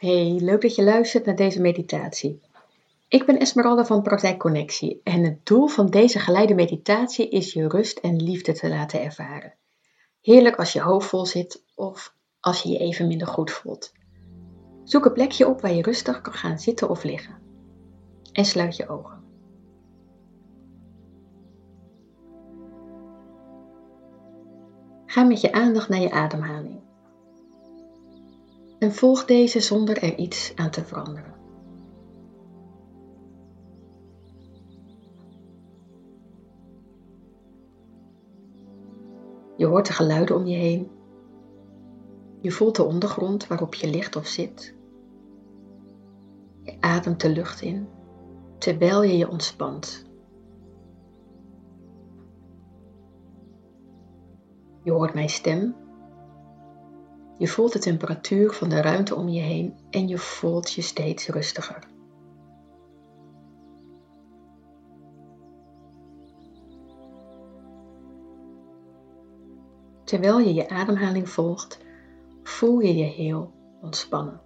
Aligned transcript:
Hey, 0.00 0.38
leuk 0.40 0.60
dat 0.60 0.74
je 0.74 0.82
luistert 0.82 1.24
naar 1.26 1.36
deze 1.36 1.60
meditatie. 1.60 2.40
Ik 3.08 3.26
ben 3.26 3.38
Esmeralda 3.38 3.84
van 3.84 4.02
Praktijk 4.02 4.38
Connectie 4.38 5.00
en 5.04 5.24
het 5.24 5.46
doel 5.46 5.66
van 5.66 5.86
deze 5.86 6.18
geleide 6.18 6.54
meditatie 6.54 7.28
is 7.28 7.52
je 7.52 7.68
rust 7.68 7.98
en 7.98 8.22
liefde 8.22 8.52
te 8.52 8.68
laten 8.68 9.02
ervaren. 9.02 9.54
Heerlijk 10.20 10.56
als 10.56 10.72
je 10.72 10.80
hoofd 10.80 11.08
vol 11.08 11.26
zit 11.26 11.64
of 11.74 12.14
als 12.40 12.62
je 12.62 12.68
je 12.68 12.78
even 12.78 13.06
minder 13.06 13.26
goed 13.26 13.50
voelt. 13.50 13.92
Zoek 14.84 15.04
een 15.04 15.12
plekje 15.12 15.48
op 15.48 15.60
waar 15.60 15.72
je 15.72 15.82
rustig 15.82 16.20
kan 16.20 16.32
gaan 16.34 16.58
zitten 16.58 16.88
of 16.88 17.02
liggen. 17.02 17.38
En 18.32 18.44
sluit 18.44 18.76
je 18.76 18.88
ogen. 18.88 19.24
Ga 25.06 25.22
met 25.22 25.40
je 25.40 25.52
aandacht 25.52 25.88
naar 25.88 26.00
je 26.00 26.10
ademhaling 26.10 26.88
en 28.80 28.92
volg 28.92 29.24
deze 29.24 29.60
zonder 29.60 30.02
er 30.02 30.16
iets 30.16 30.52
aan 30.56 30.70
te 30.70 30.84
veranderen. 30.84 31.34
Je 39.56 39.66
hoort 39.66 39.86
de 39.86 39.92
geluiden 39.92 40.36
om 40.36 40.46
je 40.46 40.56
heen. 40.56 40.90
Je 42.40 42.50
voelt 42.50 42.76
de 42.76 42.82
ondergrond 42.82 43.46
waarop 43.46 43.74
je 43.74 43.90
ligt 43.90 44.16
of 44.16 44.26
zit. 44.26 44.74
Je 46.62 46.76
ademt 46.80 47.20
de 47.20 47.28
lucht 47.28 47.60
in 47.60 47.88
terwijl 48.58 49.02
je 49.02 49.16
je 49.16 49.28
ontspant. 49.28 50.04
Je 54.82 54.90
hoort 54.90 55.14
mijn 55.14 55.28
stem 55.28 55.74
je 57.40 57.48
voelt 57.48 57.72
de 57.72 57.78
temperatuur 57.78 58.52
van 58.52 58.68
de 58.68 58.80
ruimte 58.80 59.14
om 59.14 59.28
je 59.28 59.40
heen 59.40 59.74
en 59.90 60.08
je 60.08 60.18
voelt 60.18 60.72
je 60.72 60.82
steeds 60.82 61.28
rustiger. 61.28 61.78
Terwijl 70.04 70.38
je 70.38 70.54
je 70.54 70.68
ademhaling 70.68 71.28
volgt, 71.28 71.80
voel 72.42 72.80
je 72.80 72.96
je 72.96 73.04
heel 73.04 73.52
ontspannen. 73.80 74.40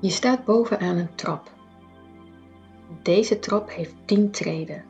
Je 0.00 0.10
staat 0.10 0.44
bovenaan 0.44 0.96
een 0.96 1.14
trap. 1.14 1.52
Deze 3.02 3.38
trap 3.38 3.70
heeft 3.70 3.94
10 4.04 4.30
treden 4.30 4.84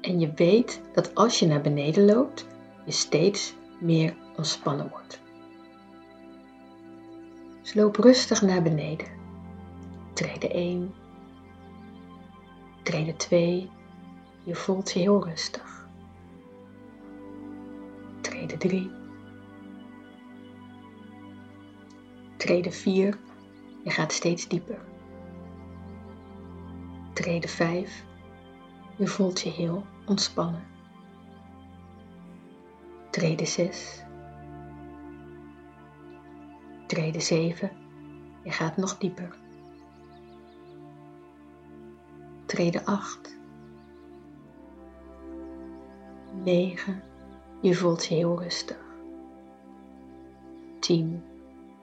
en 0.00 0.20
je 0.20 0.32
weet 0.34 0.80
dat 0.92 1.14
als 1.14 1.38
je 1.38 1.46
naar 1.46 1.60
beneden 1.60 2.04
loopt, 2.04 2.48
je 2.90 2.96
steeds 2.96 3.54
meer 3.80 4.16
ontspannen 4.36 4.88
wordt. 4.88 5.20
Sloop 7.62 7.96
rustig 7.96 8.42
naar 8.42 8.62
beneden. 8.62 9.06
Trede 10.12 10.48
1, 10.48 10.94
trede 12.82 13.16
2, 13.16 13.70
je 14.42 14.54
voelt 14.54 14.92
je 14.92 14.98
heel 14.98 15.24
rustig. 15.24 15.88
Trede 18.20 18.56
3, 18.56 18.90
trede 22.36 22.70
4, 22.70 23.18
je 23.84 23.90
gaat 23.90 24.12
steeds 24.12 24.48
dieper. 24.48 24.78
Trede 27.12 27.48
5, 27.48 28.04
je 28.96 29.06
voelt 29.06 29.40
je 29.40 29.50
heel 29.50 29.84
ontspannen. 30.06 30.79
Trede 33.10 33.46
6. 33.46 34.04
Trede 36.86 37.20
7. 37.20 37.70
Je 38.42 38.50
gaat 38.50 38.76
nog 38.76 38.98
dieper. 38.98 39.36
Trede 42.46 42.84
8. 42.84 43.38
9. 46.42 47.02
Je 47.60 47.74
voelt 47.74 48.04
heel 48.04 48.38
rustig. 48.38 48.84
10. 50.78 51.22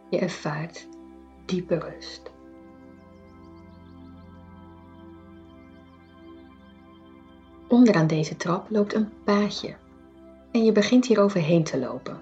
Je 0.09 0.19
ervaart 0.19 0.87
diepe 1.45 1.79
rust. 1.79 2.31
Onderaan 7.67 8.07
deze 8.07 8.35
trap 8.35 8.69
loopt 8.69 8.93
een 8.93 9.09
paadje 9.23 9.77
en 10.51 10.63
je 10.63 10.71
begint 10.71 11.05
hier 11.05 11.19
overheen 11.19 11.63
te 11.63 11.79
lopen. 11.79 12.19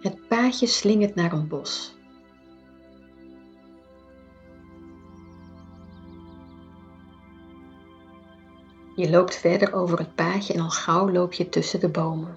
Het 0.00 0.28
paadje 0.28 0.66
slingert 0.66 1.14
naar 1.14 1.32
een 1.32 1.48
bos. 1.48 1.98
Je 8.96 9.10
loopt 9.10 9.36
verder 9.36 9.72
over 9.72 9.98
het 9.98 10.14
paadje 10.14 10.52
en 10.52 10.60
al 10.60 10.70
gauw 10.70 11.10
loop 11.10 11.32
je 11.32 11.48
tussen 11.48 11.80
de 11.80 11.88
bomen. 11.88 12.36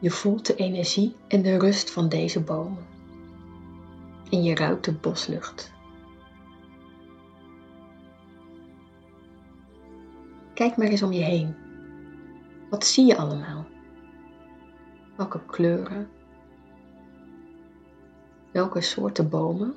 Je 0.00 0.10
voelt 0.10 0.46
de 0.46 0.54
energie 0.54 1.16
en 1.28 1.42
de 1.42 1.58
rust 1.58 1.90
van 1.90 2.08
deze 2.08 2.40
bomen. 2.40 2.86
En 4.30 4.42
je 4.42 4.54
ruikt 4.54 4.84
de 4.84 4.92
boslucht. 4.92 5.73
Kijk 10.54 10.76
maar 10.76 10.86
eens 10.86 11.02
om 11.02 11.12
je 11.12 11.22
heen. 11.22 11.54
Wat 12.70 12.84
zie 12.84 13.06
je 13.06 13.16
allemaal? 13.16 13.66
Welke 15.16 15.40
kleuren? 15.46 16.08
Welke 18.52 18.80
soorten 18.80 19.28
bomen? 19.28 19.74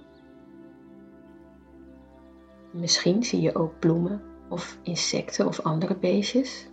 Misschien 2.71 3.23
zie 3.23 3.41
je 3.41 3.55
ook 3.55 3.79
bloemen 3.79 4.21
of 4.49 4.77
insecten 4.81 5.47
of 5.47 5.59
andere 5.59 5.95
beestjes. 5.95 6.67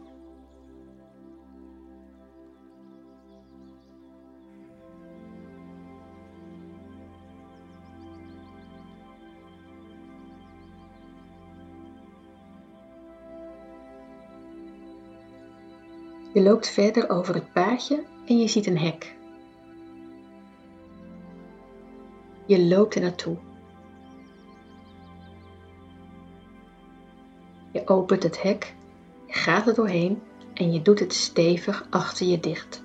Je 16.35 16.43
loopt 16.43 16.69
verder 16.69 17.11
over 17.11 17.35
het 17.35 17.53
paadje 17.53 18.05
en 18.27 18.39
je 18.39 18.49
ziet 18.49 18.67
een 18.67 18.79
hek. 18.79 19.17
Je 22.47 22.65
loopt 22.65 22.95
er 22.95 23.01
naartoe. 23.01 23.37
Je 27.73 27.89
opent 27.89 28.23
het 28.23 28.43
hek, 28.43 28.75
je 29.27 29.33
gaat 29.33 29.67
er 29.67 29.75
doorheen 29.75 30.23
en 30.55 30.73
je 30.73 30.83
doet 30.83 30.99
het 31.01 31.15
stevig 31.15 31.87
achter 31.91 32.27
je 32.27 32.41
dicht. 32.41 32.83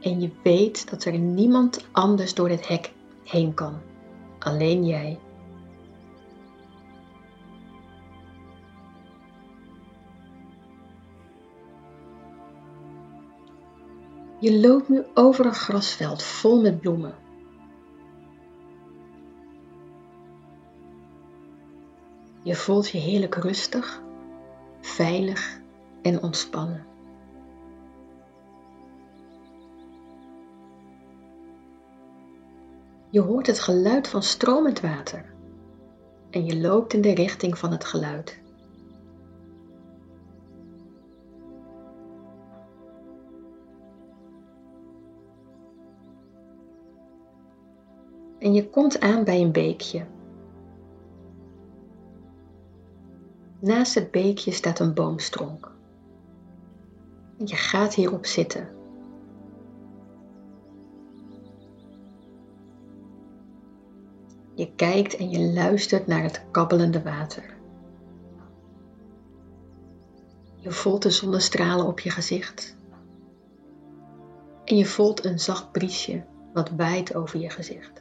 En 0.00 0.20
je 0.20 0.30
weet 0.42 0.90
dat 0.90 1.04
er 1.04 1.18
niemand 1.18 1.86
anders 1.92 2.34
door 2.34 2.48
dit 2.48 2.68
hek 2.68 2.92
heen 3.24 3.54
kan. 3.54 3.78
Alleen 4.38 4.84
jij. 4.86 5.18
Je 14.40 14.60
loopt 14.60 14.88
nu 14.88 15.04
over 15.14 15.46
een 15.46 15.54
grasveld 15.54 16.22
vol 16.22 16.60
met 16.60 16.80
bloemen. 16.80 17.14
Je 22.42 22.54
voelt 22.54 22.88
je 22.88 22.98
heerlijk 22.98 23.34
rustig, 23.34 24.02
veilig 24.80 25.60
en 26.02 26.22
ontspannen. 26.22 26.86
Je 33.10 33.20
hoort 33.20 33.46
het 33.46 33.60
geluid 33.60 34.08
van 34.08 34.22
stromend 34.22 34.80
water 34.80 35.34
en 36.30 36.44
je 36.44 36.60
loopt 36.60 36.92
in 36.92 37.00
de 37.00 37.14
richting 37.14 37.58
van 37.58 37.72
het 37.72 37.84
geluid. 37.84 38.40
En 48.50 48.56
je 48.56 48.70
komt 48.70 49.00
aan 49.00 49.24
bij 49.24 49.40
een 49.40 49.52
beekje. 49.52 50.06
Naast 53.60 53.94
het 53.94 54.10
beekje 54.10 54.52
staat 54.52 54.78
een 54.78 54.94
boomstronk. 54.94 55.72
Je 57.36 57.56
gaat 57.56 57.94
hierop 57.94 58.26
zitten. 58.26 58.68
Je 64.54 64.74
kijkt 64.74 65.16
en 65.16 65.30
je 65.30 65.52
luistert 65.52 66.06
naar 66.06 66.22
het 66.22 66.44
kabbelende 66.50 67.02
water. 67.02 67.56
Je 70.56 70.70
voelt 70.70 71.02
de 71.02 71.10
zonnestralen 71.10 71.86
op 71.86 72.00
je 72.00 72.10
gezicht. 72.10 72.76
En 74.64 74.76
je 74.76 74.86
voelt 74.86 75.24
een 75.24 75.38
zacht 75.38 75.72
briesje 75.72 76.24
wat 76.52 76.70
waait 76.70 77.14
over 77.14 77.40
je 77.40 77.50
gezicht. 77.50 77.99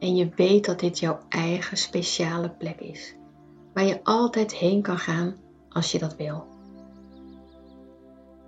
En 0.00 0.16
je 0.16 0.28
weet 0.36 0.64
dat 0.64 0.80
dit 0.80 0.98
jouw 0.98 1.18
eigen 1.28 1.76
speciale 1.76 2.50
plek 2.50 2.80
is, 2.80 3.14
waar 3.74 3.84
je 3.84 4.04
altijd 4.04 4.54
heen 4.54 4.82
kan 4.82 4.98
gaan 4.98 5.36
als 5.68 5.92
je 5.92 5.98
dat 5.98 6.16
wil. 6.16 6.46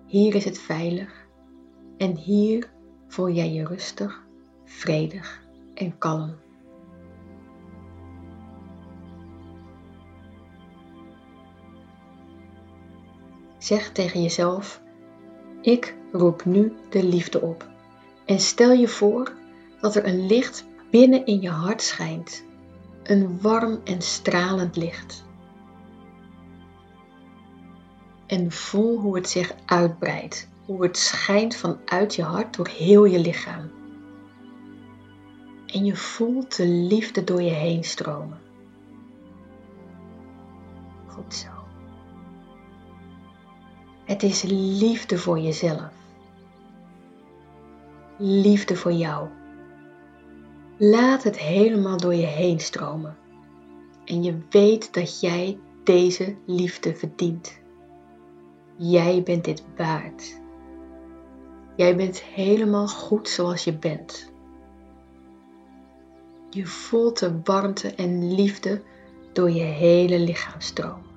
Hier 0.07 0.35
is 0.35 0.45
het 0.45 0.59
veilig 0.59 1.27
en 1.97 2.17
hier 2.17 2.71
voel 3.07 3.31
jij 3.31 3.53
je 3.53 3.67
rustig, 3.67 4.23
vredig 4.65 5.43
en 5.75 5.99
kalm. 5.99 6.35
Zeg 13.59 13.93
tegen 13.93 14.23
jezelf: 14.23 14.83
Ik 15.61 15.97
roep 16.13 16.45
nu 16.45 16.73
de 16.91 17.05
liefde 17.05 17.41
op. 17.41 17.69
En 18.25 18.39
stel 18.41 18.73
je 18.73 18.89
voor 18.89 19.33
dat 19.81 19.95
er 19.95 20.07
een 20.07 20.27
licht 20.27 20.67
binnen 20.93 21.27
in 21.27 21.41
je 21.41 21.51
hart 21.51 21.83
schijnt. 21.83 22.45
Een 23.03 23.41
warm 23.41 23.81
en 23.85 24.03
stralend 24.03 24.77
licht. 24.77 25.25
En 28.27 28.53
voel 28.53 28.99
hoe 28.99 29.17
het 29.17 29.29
zich 29.29 29.55
uitbreidt, 29.67 30.49
hoe 30.65 30.83
het 30.83 30.97
schijnt 30.97 31.57
vanuit 31.57 32.15
je 32.15 32.23
hart 32.23 32.57
door 32.57 32.69
heel 32.69 33.05
je 33.05 33.19
lichaam. 33.19 33.71
En 35.67 35.85
je 35.85 35.97
voelt 35.97 36.57
de 36.57 36.67
liefde 36.67 37.25
door 37.25 37.43
je 37.43 37.51
heen 37.51 37.85
stromen. 37.85 38.41
Goed 41.07 41.35
zo. 41.35 41.51
Het 44.05 44.23
is 44.23 44.43
liefde 44.79 45.19
voor 45.19 45.39
jezelf. 45.39 45.91
Liefde 48.19 48.77
voor 48.77 48.93
jou. 48.93 49.29
Laat 50.85 51.23
het 51.23 51.39
helemaal 51.39 51.97
door 51.97 52.15
je 52.15 52.27
heen 52.27 52.61
stromen. 52.61 53.17
En 54.05 54.23
je 54.23 54.39
weet 54.51 54.95
dat 54.95 55.21
jij 55.21 55.59
deze 55.85 56.37
liefde 56.47 56.95
verdient. 56.95 57.61
Jij 58.77 59.23
bent 59.23 59.45
dit 59.45 59.65
waard. 59.77 60.41
Jij 61.77 61.97
bent 61.97 62.23
helemaal 62.23 62.89
goed 62.89 63.29
zoals 63.29 63.65
je 63.65 63.79
bent. 63.79 64.33
Je 66.51 66.67
voelt 66.67 67.19
de 67.19 67.41
warmte 67.45 67.95
en 67.95 68.35
liefde 68.35 68.83
door 69.33 69.51
je 69.51 69.63
hele 69.63 70.19
lichaam 70.19 70.61
stromen. 70.61 71.12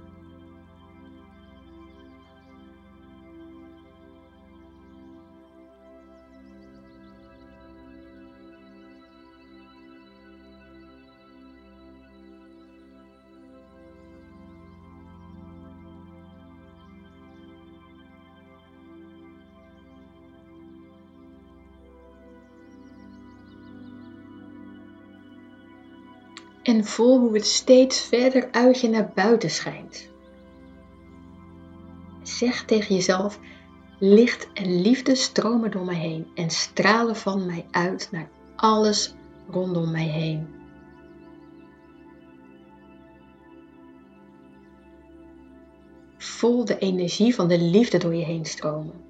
En 26.66 26.86
voel 26.86 27.20
hoe 27.20 27.34
het 27.34 27.46
steeds 27.46 28.00
verder 28.02 28.52
uit 28.52 28.80
je 28.80 28.90
naar 28.90 29.12
buiten 29.16 29.50
schijnt. 29.50 30.10
Zeg 32.24 32.66
tegen 32.66 32.96
jezelf: 32.96 33.40
licht 34.00 34.54
en 34.54 34.82
liefde 34.82 35.16
stromen 35.16 35.72
door 35.72 35.86
mij 35.86 35.96
heen 35.96 36.28
en 36.36 36.50
stralen 36.50 37.16
van 37.16 37.46
mij 37.46 37.66
uit 37.72 38.10
naar 38.12 38.30
alles 38.56 39.14
rondom 39.50 39.92
mij 39.92 40.08
heen. 40.08 40.48
Voel 46.18 46.66
de 46.66 46.78
energie 46.78 47.36
van 47.36 47.48
de 47.48 47.60
liefde 47.60 47.98
door 47.98 48.16
je 48.16 48.26
heen 48.26 48.46
stromen. 48.46 49.04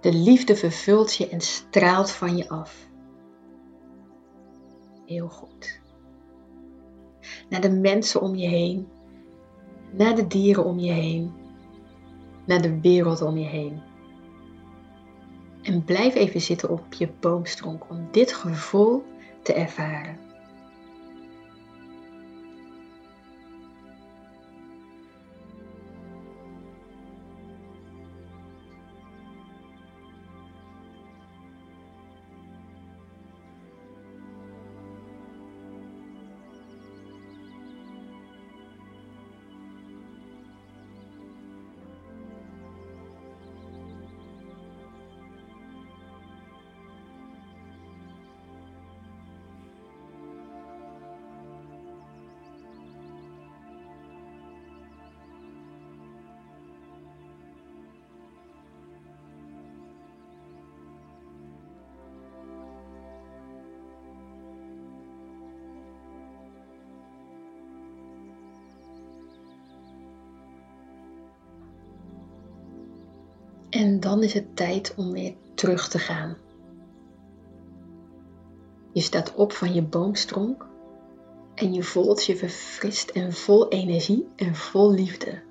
De 0.00 0.12
liefde 0.12 0.56
vervult 0.56 1.14
je 1.14 1.28
en 1.28 1.40
straalt 1.40 2.10
van 2.10 2.36
je 2.36 2.48
af. 2.48 2.86
Heel 5.06 5.28
goed 5.28 5.86
naar 7.48 7.60
de 7.60 7.70
mensen 7.70 8.20
om 8.20 8.34
je 8.34 8.48
heen, 8.48 8.88
naar 9.90 10.14
de 10.14 10.26
dieren 10.26 10.64
om 10.64 10.78
je 10.78 10.92
heen, 10.92 11.32
naar 12.46 12.62
de 12.62 12.80
wereld 12.80 13.22
om 13.22 13.38
je 13.38 13.46
heen. 13.46 13.82
En 15.62 15.84
blijf 15.84 16.14
even 16.14 16.40
zitten 16.40 16.70
op 16.70 16.92
je 16.92 17.08
boomstronk 17.20 17.90
om 17.90 18.08
dit 18.10 18.32
gevoel 18.32 19.04
te 19.42 19.52
ervaren. 19.52 20.27
En 73.78 74.00
dan 74.00 74.22
is 74.22 74.34
het 74.34 74.56
tijd 74.56 74.94
om 74.96 75.12
weer 75.12 75.34
terug 75.54 75.88
te 75.88 75.98
gaan. 75.98 76.36
Je 78.92 79.00
staat 79.00 79.34
op 79.34 79.52
van 79.52 79.74
je 79.74 79.82
boomstronk 79.82 80.66
en 81.54 81.72
je 81.72 81.82
voelt 81.82 82.24
je 82.24 82.36
verfrist 82.36 83.10
en 83.10 83.32
vol 83.32 83.68
energie 83.68 84.28
en 84.36 84.54
vol 84.54 84.90
liefde. 84.90 85.42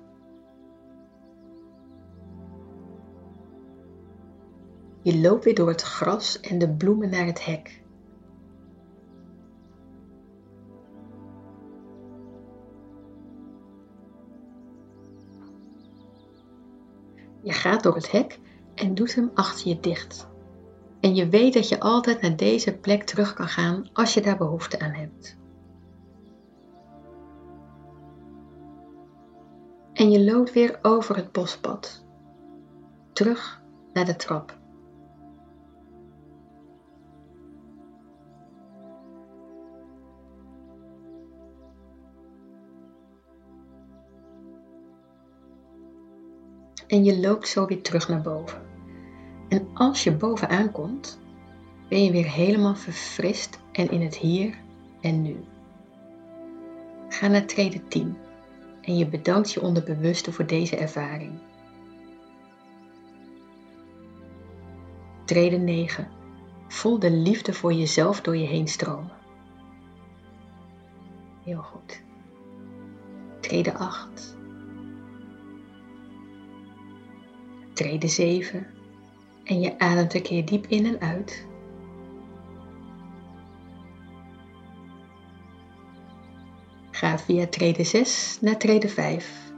Je 5.02 5.20
loopt 5.20 5.44
weer 5.44 5.54
door 5.54 5.68
het 5.68 5.82
gras 5.82 6.40
en 6.40 6.58
de 6.58 6.70
bloemen 6.70 7.10
naar 7.10 7.26
het 7.26 7.44
hek. 7.44 7.82
Je 17.42 17.52
gaat 17.52 17.82
door 17.82 17.94
het 17.94 18.10
hek 18.10 18.38
en 18.74 18.94
doet 18.94 19.14
hem 19.14 19.30
achter 19.34 19.68
je 19.68 19.80
dicht. 19.80 20.28
En 21.00 21.14
je 21.14 21.28
weet 21.28 21.54
dat 21.54 21.68
je 21.68 21.80
altijd 21.80 22.20
naar 22.20 22.36
deze 22.36 22.76
plek 22.76 23.02
terug 23.02 23.34
kan 23.34 23.48
gaan 23.48 23.88
als 23.92 24.14
je 24.14 24.20
daar 24.20 24.36
behoefte 24.36 24.80
aan 24.80 24.92
hebt. 24.92 25.36
En 29.92 30.10
je 30.10 30.24
loopt 30.24 30.52
weer 30.52 30.78
over 30.82 31.16
het 31.16 31.32
bospad. 31.32 32.04
Terug 33.12 33.62
naar 33.92 34.04
de 34.04 34.16
trap. 34.16 34.57
En 46.88 47.04
je 47.04 47.20
loopt 47.20 47.48
zo 47.48 47.66
weer 47.66 47.82
terug 47.82 48.08
naar 48.08 48.20
boven. 48.20 48.62
En 49.48 49.68
als 49.74 50.04
je 50.04 50.16
boven 50.16 50.48
aankomt, 50.48 51.18
ben 51.88 52.04
je 52.04 52.10
weer 52.10 52.30
helemaal 52.30 52.74
verfrist 52.74 53.58
en 53.72 53.90
in 53.90 54.02
het 54.02 54.16
hier 54.16 54.58
en 55.00 55.22
nu. 55.22 55.36
Ga 57.08 57.26
naar 57.26 57.46
treden 57.46 57.88
10 57.88 58.16
en 58.80 58.96
je 58.96 59.06
bedankt 59.06 59.52
je 59.52 59.62
onderbewuste 59.62 60.32
voor 60.32 60.46
deze 60.46 60.76
ervaring. 60.76 61.32
Treden 65.24 65.64
9. 65.64 66.08
Voel 66.68 66.98
de 66.98 67.10
liefde 67.10 67.52
voor 67.52 67.72
jezelf 67.72 68.20
door 68.20 68.36
je 68.36 68.46
heen 68.46 68.68
stromen. 68.68 69.16
Heel 71.44 71.62
goed. 71.62 72.02
Treden 73.40 73.74
8. 73.74 74.36
Trede 77.78 78.08
7 78.08 78.66
en 79.44 79.60
je 79.60 79.78
ademt 79.78 80.14
een 80.14 80.22
keer 80.22 80.44
diep 80.44 80.66
in 80.66 80.86
en 80.86 81.00
uit. 81.00 81.46
Ga 86.90 87.18
via 87.18 87.46
trede 87.46 87.84
6 87.84 88.38
naar 88.40 88.56
trede 88.56 88.88
5 88.88 89.52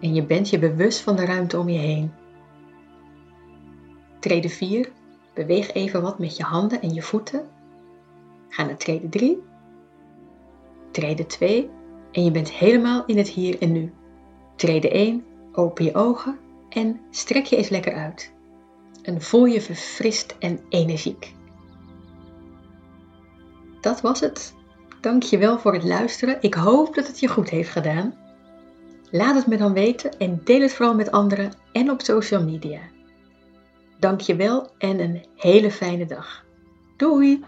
en 0.00 0.14
je 0.14 0.22
bent 0.24 0.50
je 0.50 0.58
bewust 0.58 1.00
van 1.00 1.16
de 1.16 1.24
ruimte 1.24 1.58
om 1.58 1.68
je 1.68 1.78
heen. 1.78 2.12
Trede 4.18 4.48
4, 4.48 4.92
beweeg 5.34 5.72
even 5.72 6.02
wat 6.02 6.18
met 6.18 6.36
je 6.36 6.42
handen 6.42 6.82
en 6.82 6.94
je 6.94 7.02
voeten. 7.02 7.48
Ga 8.48 8.64
naar 8.64 8.76
trede 8.76 9.08
3. 9.08 9.42
Trede 10.90 11.26
2 11.26 11.70
en 12.12 12.24
je 12.24 12.30
bent 12.30 12.50
helemaal 12.50 13.04
in 13.06 13.16
het 13.16 13.28
hier 13.28 13.62
en 13.62 13.72
nu. 13.72 13.92
Trede 14.56 14.90
1, 14.90 15.24
open 15.52 15.84
je 15.84 15.94
ogen 15.94 16.44
en 16.68 17.00
strek 17.10 17.44
je 17.44 17.56
eens 17.56 17.68
lekker 17.68 17.94
uit. 17.94 18.32
En 19.02 19.22
voel 19.22 19.44
je 19.44 19.60
verfrist 19.60 20.36
en 20.38 20.60
energiek. 20.68 21.34
Dat 23.80 24.00
was 24.00 24.20
het. 24.20 24.54
Dank 25.00 25.22
je 25.22 25.38
wel 25.38 25.58
voor 25.58 25.72
het 25.72 25.84
luisteren. 25.84 26.36
Ik 26.40 26.54
hoop 26.54 26.94
dat 26.94 27.06
het 27.06 27.20
je 27.20 27.28
goed 27.28 27.50
heeft 27.50 27.70
gedaan. 27.70 28.14
Laat 29.10 29.34
het 29.34 29.46
me 29.46 29.56
dan 29.56 29.72
weten 29.72 30.18
en 30.18 30.40
deel 30.44 30.60
het 30.60 30.72
vooral 30.72 30.94
met 30.94 31.10
anderen 31.10 31.52
en 31.72 31.90
op 31.90 32.02
social 32.02 32.42
media. 32.42 32.80
Dank 33.98 34.20
je 34.20 34.36
wel 34.36 34.70
en 34.78 35.00
een 35.00 35.24
hele 35.36 35.70
fijne 35.70 36.06
dag. 36.06 36.44
Doei! 36.96 37.44